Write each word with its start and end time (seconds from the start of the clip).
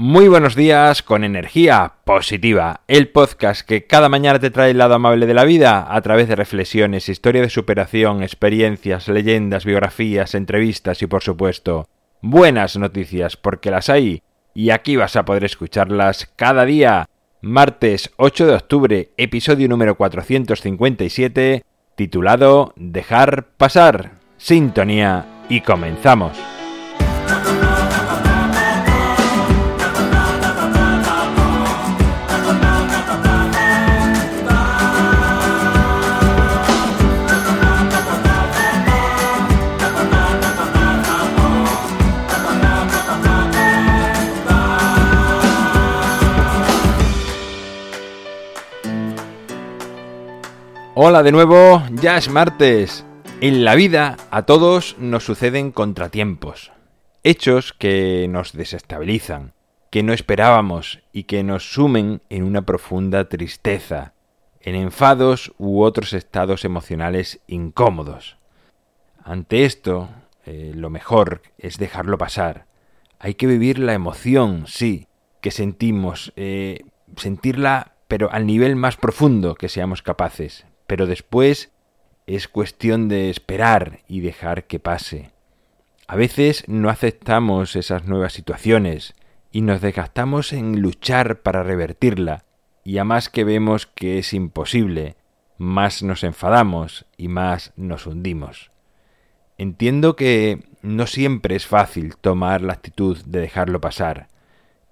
Muy 0.00 0.28
buenos 0.28 0.54
días 0.54 1.02
con 1.02 1.24
energía 1.24 1.94
positiva, 2.04 2.82
el 2.86 3.08
podcast 3.08 3.66
que 3.66 3.88
cada 3.88 4.08
mañana 4.08 4.38
te 4.38 4.52
trae 4.52 4.70
el 4.70 4.78
lado 4.78 4.94
amable 4.94 5.26
de 5.26 5.34
la 5.34 5.42
vida 5.42 5.92
a 5.92 6.00
través 6.02 6.28
de 6.28 6.36
reflexiones, 6.36 7.08
historia 7.08 7.42
de 7.42 7.50
superación, 7.50 8.22
experiencias, 8.22 9.08
leyendas, 9.08 9.64
biografías, 9.64 10.36
entrevistas 10.36 11.02
y 11.02 11.08
por 11.08 11.24
supuesto 11.24 11.88
buenas 12.22 12.76
noticias 12.76 13.36
porque 13.36 13.72
las 13.72 13.88
hay 13.88 14.22
y 14.54 14.70
aquí 14.70 14.94
vas 14.94 15.16
a 15.16 15.24
poder 15.24 15.42
escucharlas 15.42 16.32
cada 16.36 16.64
día. 16.64 17.08
Martes 17.40 18.12
8 18.18 18.46
de 18.46 18.54
octubre, 18.54 19.10
episodio 19.16 19.68
número 19.68 19.96
457, 19.96 21.64
titulado 21.96 22.72
Dejar 22.76 23.48
pasar. 23.56 24.12
Sintonía 24.36 25.26
y 25.48 25.62
comenzamos. 25.62 26.38
Hola 51.00 51.22
de 51.22 51.30
nuevo, 51.30 51.80
ya 51.92 52.16
es 52.16 52.28
martes. 52.28 53.06
En 53.40 53.64
la 53.64 53.76
vida 53.76 54.16
a 54.32 54.42
todos 54.42 54.96
nos 54.98 55.22
suceden 55.22 55.70
contratiempos, 55.70 56.72
hechos 57.22 57.72
que 57.72 58.26
nos 58.28 58.52
desestabilizan, 58.52 59.52
que 59.90 60.02
no 60.02 60.12
esperábamos 60.12 60.98
y 61.12 61.22
que 61.22 61.44
nos 61.44 61.72
sumen 61.72 62.20
en 62.30 62.42
una 62.42 62.62
profunda 62.62 63.28
tristeza, 63.28 64.12
en 64.60 64.74
enfados 64.74 65.52
u 65.56 65.82
otros 65.82 66.14
estados 66.14 66.64
emocionales 66.64 67.38
incómodos. 67.46 68.36
Ante 69.22 69.66
esto, 69.66 70.08
eh, 70.46 70.72
lo 70.74 70.90
mejor 70.90 71.42
es 71.58 71.78
dejarlo 71.78 72.18
pasar. 72.18 72.66
Hay 73.20 73.34
que 73.34 73.46
vivir 73.46 73.78
la 73.78 73.94
emoción, 73.94 74.64
sí, 74.66 75.06
que 75.42 75.52
sentimos, 75.52 76.32
eh, 76.34 76.80
sentirla 77.14 77.92
pero 78.08 78.32
al 78.32 78.46
nivel 78.46 78.74
más 78.74 78.96
profundo 78.96 79.54
que 79.54 79.68
seamos 79.68 80.02
capaces, 80.02 80.66
pero 80.88 81.06
después 81.06 81.70
es 82.26 82.48
cuestión 82.48 83.08
de 83.08 83.30
esperar 83.30 84.00
y 84.08 84.20
dejar 84.20 84.64
que 84.66 84.80
pase. 84.80 85.30
A 86.08 86.16
veces 86.16 86.64
no 86.66 86.88
aceptamos 86.88 87.76
esas 87.76 88.06
nuevas 88.06 88.32
situaciones 88.32 89.14
y 89.52 89.60
nos 89.60 89.82
desgastamos 89.82 90.54
en 90.54 90.80
luchar 90.80 91.42
para 91.42 91.62
revertirla, 91.62 92.44
y 92.84 92.96
a 92.96 93.04
más 93.04 93.28
que 93.28 93.44
vemos 93.44 93.86
que 93.86 94.18
es 94.18 94.32
imposible, 94.32 95.16
más 95.58 96.02
nos 96.02 96.24
enfadamos 96.24 97.04
y 97.18 97.28
más 97.28 97.74
nos 97.76 98.06
hundimos. 98.06 98.70
Entiendo 99.58 100.16
que 100.16 100.64
no 100.80 101.06
siempre 101.06 101.54
es 101.54 101.66
fácil 101.66 102.16
tomar 102.16 102.62
la 102.62 102.72
actitud 102.72 103.18
de 103.26 103.40
dejarlo 103.40 103.80
pasar, 103.82 104.28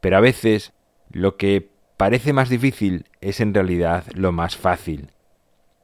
pero 0.00 0.16
a 0.16 0.20
veces 0.20 0.72
lo 1.10 1.36
que 1.36 1.68
parece 1.98 2.32
más 2.32 2.48
difícil 2.48 3.04
es 3.20 3.40
en 3.40 3.52
realidad 3.52 4.06
lo 4.14 4.32
más 4.32 4.56
fácil 4.56 5.10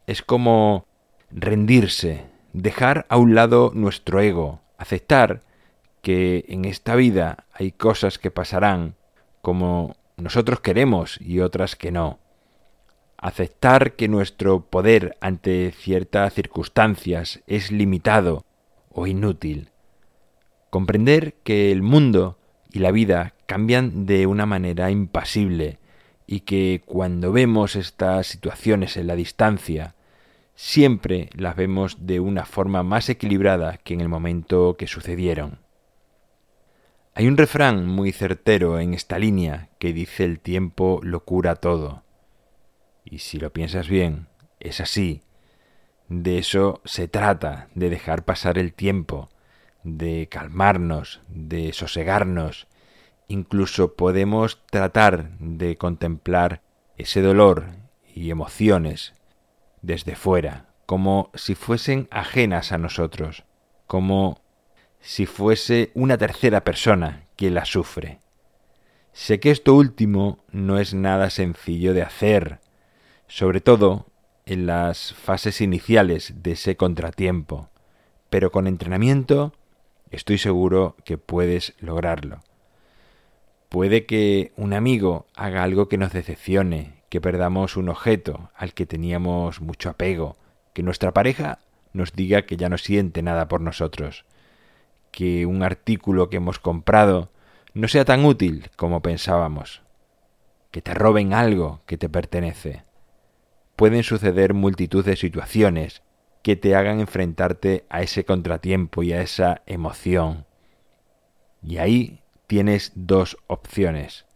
es 0.08 0.22
como 0.22 0.86
rendirse, 1.30 2.24
dejar 2.54 3.04
a 3.10 3.18
un 3.18 3.34
lado 3.34 3.72
nuestro 3.74 4.22
ego, 4.22 4.62
aceptar 4.78 5.42
que 6.00 6.46
en 6.48 6.64
esta 6.64 6.96
vida 6.96 7.44
hay 7.52 7.72
cosas 7.72 8.18
que 8.18 8.30
pasarán 8.30 8.94
como 9.42 9.96
nosotros 10.16 10.60
queremos 10.60 11.20
y 11.20 11.40
otras 11.40 11.76
que 11.76 11.92
no. 11.92 12.20
Aceptar 13.18 13.96
que 13.96 14.08
nuestro 14.08 14.62
poder 14.62 15.18
ante 15.20 15.72
ciertas 15.72 16.32
circunstancias 16.32 17.42
es 17.46 17.70
limitado 17.70 18.46
o 18.88 19.06
inútil. 19.06 19.72
Comprender 20.70 21.34
que 21.44 21.70
el 21.70 21.82
mundo 21.82 22.38
y 22.72 22.78
la 22.78 22.92
vida 22.92 23.34
cambian 23.44 24.06
de 24.06 24.26
una 24.26 24.46
manera 24.46 24.90
impasible 24.90 25.78
y 26.26 26.40
que 26.40 26.80
cuando 26.86 27.30
vemos 27.30 27.76
estas 27.76 28.26
situaciones 28.26 28.96
en 28.96 29.06
la 29.06 29.14
distancia 29.14 29.94
siempre 30.58 31.30
las 31.34 31.54
vemos 31.54 32.04
de 32.04 32.18
una 32.18 32.44
forma 32.44 32.82
más 32.82 33.08
equilibrada 33.08 33.76
que 33.76 33.94
en 33.94 34.00
el 34.00 34.08
momento 34.08 34.76
que 34.76 34.88
sucedieron. 34.88 35.60
Hay 37.14 37.28
un 37.28 37.36
refrán 37.36 37.86
muy 37.86 38.10
certero 38.10 38.80
en 38.80 38.92
esta 38.92 39.20
línea 39.20 39.68
que 39.78 39.92
dice 39.92 40.24
el 40.24 40.40
tiempo 40.40 40.98
lo 41.04 41.24
cura 41.24 41.54
todo. 41.54 42.02
Y 43.04 43.20
si 43.20 43.38
lo 43.38 43.52
piensas 43.52 43.88
bien, 43.88 44.26
es 44.58 44.80
así. 44.80 45.22
De 46.08 46.38
eso 46.38 46.80
se 46.84 47.06
trata, 47.06 47.68
de 47.76 47.88
dejar 47.88 48.24
pasar 48.24 48.58
el 48.58 48.74
tiempo, 48.74 49.28
de 49.84 50.26
calmarnos, 50.28 51.20
de 51.28 51.72
sosegarnos. 51.72 52.66
Incluso 53.28 53.94
podemos 53.94 54.66
tratar 54.66 55.38
de 55.38 55.76
contemplar 55.76 56.62
ese 56.96 57.22
dolor 57.22 57.66
y 58.12 58.32
emociones 58.32 59.14
desde 59.82 60.14
fuera, 60.14 60.66
como 60.86 61.30
si 61.34 61.54
fuesen 61.54 62.08
ajenas 62.10 62.72
a 62.72 62.78
nosotros, 62.78 63.44
como 63.86 64.40
si 65.00 65.26
fuese 65.26 65.90
una 65.94 66.18
tercera 66.18 66.64
persona 66.64 67.26
quien 67.36 67.54
la 67.54 67.64
sufre. 67.64 68.18
Sé 69.12 69.40
que 69.40 69.50
esto 69.50 69.74
último 69.74 70.44
no 70.50 70.78
es 70.78 70.94
nada 70.94 71.30
sencillo 71.30 71.94
de 71.94 72.02
hacer, 72.02 72.60
sobre 73.26 73.60
todo 73.60 74.06
en 74.46 74.66
las 74.66 75.12
fases 75.14 75.60
iniciales 75.60 76.34
de 76.42 76.52
ese 76.52 76.76
contratiempo, 76.76 77.68
pero 78.30 78.50
con 78.50 78.66
entrenamiento 78.66 79.52
estoy 80.10 80.38
seguro 80.38 80.96
que 81.04 81.18
puedes 81.18 81.74
lograrlo. 81.80 82.40
Puede 83.68 84.06
que 84.06 84.52
un 84.56 84.72
amigo 84.72 85.26
haga 85.34 85.62
algo 85.62 85.88
que 85.88 85.98
nos 85.98 86.12
decepcione, 86.12 86.97
que 87.08 87.20
perdamos 87.20 87.76
un 87.76 87.88
objeto 87.88 88.50
al 88.54 88.74
que 88.74 88.86
teníamos 88.86 89.60
mucho 89.60 89.90
apego, 89.90 90.36
que 90.74 90.82
nuestra 90.82 91.12
pareja 91.12 91.60
nos 91.92 92.12
diga 92.12 92.42
que 92.42 92.56
ya 92.56 92.68
no 92.68 92.78
siente 92.78 93.22
nada 93.22 93.48
por 93.48 93.60
nosotros, 93.60 94.24
que 95.10 95.46
un 95.46 95.62
artículo 95.62 96.28
que 96.28 96.36
hemos 96.36 96.58
comprado 96.58 97.30
no 97.74 97.88
sea 97.88 98.04
tan 98.04 98.24
útil 98.24 98.70
como 98.76 99.02
pensábamos, 99.02 99.82
que 100.70 100.82
te 100.82 100.94
roben 100.94 101.32
algo 101.32 101.80
que 101.86 101.96
te 101.96 102.08
pertenece. 102.08 102.82
Pueden 103.76 104.02
suceder 104.02 104.54
multitud 104.54 105.04
de 105.04 105.16
situaciones 105.16 106.02
que 106.42 106.56
te 106.56 106.74
hagan 106.74 107.00
enfrentarte 107.00 107.84
a 107.88 108.02
ese 108.02 108.24
contratiempo 108.24 109.02
y 109.02 109.12
a 109.12 109.22
esa 109.22 109.62
emoción. 109.66 110.46
Y 111.62 111.78
ahí 111.78 112.20
tienes 112.46 112.92
dos 112.94 113.36
opciones, 113.46 114.26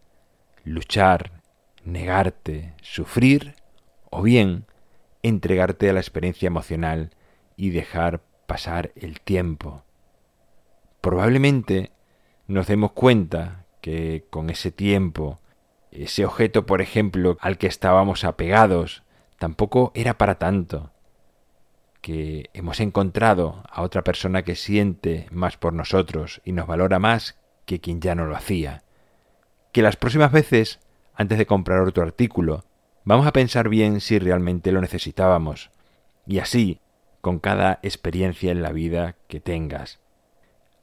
luchar 0.65 1.42
negarte, 1.85 2.75
sufrir 2.83 3.55
o 4.11 4.23
bien 4.23 4.67
entregarte 5.23 5.89
a 5.89 5.93
la 5.93 6.01
experiencia 6.01 6.47
emocional 6.47 7.11
y 7.57 7.71
dejar 7.71 8.21
pasar 8.47 8.93
el 8.97 9.21
tiempo. 9.21 9.85
Probablemente 11.01 11.93
nos 12.47 12.67
demos 12.67 12.93
cuenta 12.93 13.65
que 13.81 14.27
con 14.31 14.51
ese 14.51 14.71
tiempo, 14.71 15.41
ese 15.91 16.25
objeto, 16.25 16.67
por 16.67 16.81
ejemplo, 16.81 17.37
al 17.41 17.59
que 17.59 17.67
estábamos 17.67 18.25
apegados, 18.25 19.03
tampoco 19.39 19.91
era 19.95 20.19
para 20.19 20.39
tanto, 20.39 20.93
que 22.01 22.51
hemos 22.53 22.81
encontrado 22.81 23.63
a 23.71 23.83
otra 23.83 24.03
persona 24.03 24.43
que 24.43 24.57
siente 24.57 25.27
más 25.31 25.57
por 25.57 25.73
nosotros 25.73 26.43
y 26.45 26.53
nos 26.53 26.67
valora 26.67 26.99
más 26.99 27.39
que 27.65 27.81
quien 27.81 28.01
ya 28.01 28.15
no 28.15 28.27
lo 28.27 28.37
hacía, 28.37 28.83
que 29.73 29.83
las 29.83 29.97
próximas 29.97 30.33
veces 30.33 30.81
antes 31.15 31.39
de 31.39 31.47
comprar 31.47 31.81
otro 31.81 32.03
artículo, 32.03 32.65
vamos 33.05 33.27
a 33.27 33.33
pensar 33.33 33.69
bien 33.69 34.01
si 34.01 34.19
realmente 34.19 34.73
lo 34.73 34.81
necesitábamos. 34.81 35.71
Y 36.27 36.39
así, 36.39 36.81
con 37.21 37.39
cada 37.39 37.79
experiencia 37.83 38.51
en 38.51 38.63
la 38.63 38.73
vida 38.73 39.17
que 39.29 39.41
tengas. 39.41 40.01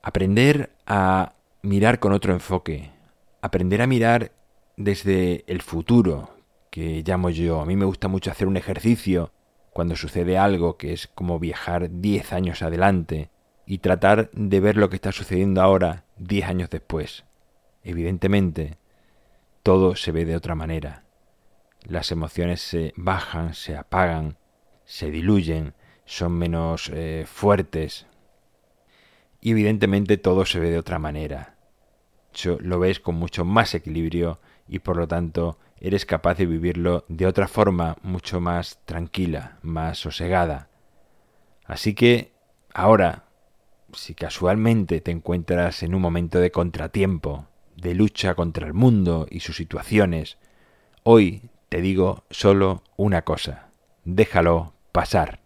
Aprender 0.02 0.72
a 0.86 1.34
mirar 1.62 2.00
con 2.00 2.14
otro 2.14 2.34
enfoque. 2.34 2.92
Aprender 3.42 3.82
a 3.82 3.88
mirar 3.88 4.32
desde 4.78 5.44
el 5.48 5.62
futuro, 5.62 6.32
que 6.70 7.04
llamo 7.06 7.30
yo. 7.30 7.62
A 7.62 7.66
mí 7.66 7.76
me 7.76 7.86
gusta 7.86 8.08
mucho 8.08 8.32
hacer 8.32 8.48
un 8.48 8.58
ejercicio 8.58 9.32
cuando 9.72 9.96
sucede 9.96 10.38
algo 10.38 10.78
que 10.78 10.94
es 10.94 11.08
como 11.08 11.40
viajar 11.40 11.90
10 11.92 12.34
años 12.34 12.62
adelante 12.62 13.30
y 13.66 13.80
tratar 13.80 14.30
de 14.32 14.60
ver 14.60 14.78
lo 14.78 14.90
que 14.90 14.96
está 14.96 15.12
sucediendo 15.12 15.62
ahora 15.62 16.06
10 16.18 16.48
años 16.48 16.70
después. 16.70 17.26
Evidentemente, 17.84 18.79
todo 19.70 19.96
se 19.96 20.12
ve 20.12 20.26
de 20.26 20.36
otra 20.36 20.56
manera. 20.56 21.04
Las 21.84 22.12
emociones 22.12 22.60
se 22.60 22.92
bajan, 22.98 23.54
se 23.54 23.78
apagan, 23.78 24.36
se 24.84 25.12
diluyen, 25.12 25.76
son 26.06 26.32
menos 26.32 26.90
eh, 26.92 27.26
fuertes. 27.28 28.08
Y 29.42 29.52
evidentemente 29.52 30.18
todo 30.18 30.44
se 30.48 30.60
ve 30.60 30.72
de 30.72 30.80
otra 30.80 30.98
manera. 30.98 31.56
lo 32.62 32.80
ves 32.80 33.00
con 33.00 33.14
mucho 33.14 33.46
más 33.46 33.76
equilibrio 33.76 34.40
y 34.68 34.80
por 34.80 34.98
lo 34.98 35.08
tanto 35.08 35.60
eres 35.80 36.04
capaz 36.04 36.40
de 36.40 36.48
vivirlo 36.48 37.06
de 37.08 37.28
otra 37.28 37.48
forma 37.48 37.96
mucho 38.02 38.42
más 38.42 38.80
tranquila, 38.86 39.60
más 39.62 40.00
sosegada. 40.00 40.70
Así 41.66 41.94
que 41.94 42.34
ahora, 42.74 43.26
si 43.94 44.16
casualmente 44.16 45.00
te 45.00 45.12
encuentras 45.12 45.84
en 45.84 45.94
un 45.94 46.02
momento 46.02 46.40
de 46.40 46.50
contratiempo, 46.50 47.49
de 47.82 47.96
lucha 47.96 48.36
contra 48.36 48.68
el 48.68 48.74
mundo 48.74 49.28
y 49.30 49.42
sus 49.42 49.58
situaciones, 49.58 50.38
hoy 51.04 51.50
te 51.70 51.82
digo 51.82 52.24
solo 52.30 52.84
una 52.98 53.24
cosa, 53.24 53.70
déjalo 54.06 54.74
pasar. 54.92 55.40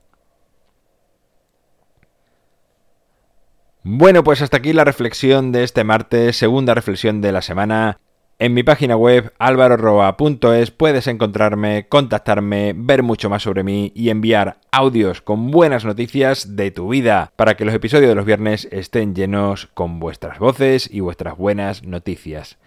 Bueno, 3.83 4.24
pues 4.24 4.41
hasta 4.41 4.57
aquí 4.57 4.71
la 4.71 4.85
reflexión 4.85 5.51
de 5.51 5.63
este 5.63 5.83
martes, 5.83 6.38
segunda 6.38 6.74
reflexión 6.74 7.19
de 7.19 7.33
la 7.33 7.41
semana. 7.41 8.00
En 8.39 8.53
mi 8.53 8.63
página 8.63 8.97
web 8.97 9.31
alvaroroa.es 9.38 10.71
puedes 10.71 11.07
encontrarme, 11.07 11.88
contactarme, 11.88 12.74
ver 12.75 13.03
mucho 13.03 13.30
más 13.30 13.44
sobre 13.44 13.63
mí 13.63 13.91
y 13.95 14.09
enviar 14.09 14.57
audios 14.71 15.21
con 15.21 15.51
buenas 15.51 15.85
noticias 15.85 16.56
de 16.56 16.71
tu 16.71 16.89
vida 16.89 17.31
para 17.35 17.56
que 17.56 17.63
los 17.63 17.75
episodios 17.75 18.09
de 18.09 18.15
los 18.15 18.25
viernes 18.25 18.68
estén 18.71 19.13
llenos 19.13 19.69
con 19.75 20.00
vuestras 20.00 20.39
voces 20.39 20.89
y 20.91 21.00
vuestras 21.00 21.38
buenas 21.38 21.83
noticias. 21.83 22.57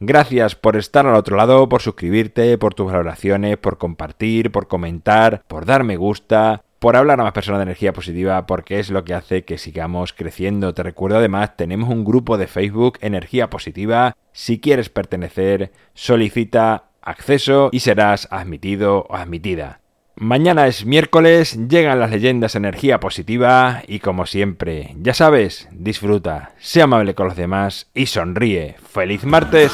Gracias 0.00 0.56
por 0.56 0.76
estar 0.76 1.06
al 1.06 1.14
otro 1.14 1.36
lado, 1.36 1.68
por 1.68 1.80
suscribirte, 1.80 2.58
por 2.58 2.74
tus 2.74 2.90
valoraciones, 2.90 3.56
por 3.56 3.78
compartir, 3.78 4.50
por 4.50 4.66
comentar, 4.66 5.44
por 5.46 5.64
dar 5.64 5.84
me 5.84 5.96
gusta, 5.96 6.64
por 6.82 6.96
hablar 6.96 7.20
a 7.20 7.22
más 7.22 7.32
personas 7.32 7.60
de 7.60 7.62
energía 7.62 7.92
positiva, 7.92 8.44
porque 8.44 8.80
es 8.80 8.90
lo 8.90 9.04
que 9.04 9.14
hace 9.14 9.44
que 9.44 9.56
sigamos 9.56 10.12
creciendo. 10.12 10.74
Te 10.74 10.82
recuerdo 10.82 11.18
además, 11.18 11.56
tenemos 11.56 11.88
un 11.88 12.04
grupo 12.04 12.36
de 12.38 12.48
Facebook 12.48 12.98
Energía 13.02 13.48
Positiva. 13.48 14.16
Si 14.32 14.58
quieres 14.58 14.88
pertenecer, 14.88 15.70
solicita 15.94 16.86
acceso 17.00 17.68
y 17.70 17.80
serás 17.80 18.26
admitido 18.32 19.06
o 19.08 19.14
admitida. 19.14 19.78
Mañana 20.16 20.66
es 20.66 20.84
miércoles, 20.84 21.56
llegan 21.68 22.00
las 22.00 22.10
leyendas 22.10 22.56
energía 22.56 22.98
positiva 22.98 23.84
y 23.86 24.00
como 24.00 24.26
siempre, 24.26 24.96
ya 24.98 25.14
sabes, 25.14 25.68
disfruta, 25.70 26.50
sea 26.58 26.84
amable 26.84 27.14
con 27.14 27.28
los 27.28 27.36
demás 27.36 27.90
y 27.94 28.06
sonríe. 28.06 28.74
¡Feliz 28.92 29.24
martes! 29.24 29.72